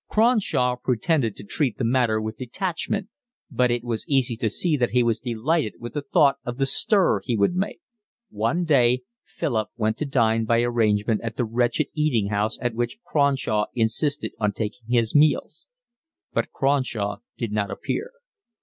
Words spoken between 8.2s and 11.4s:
One day Philip went to dine by arrangement at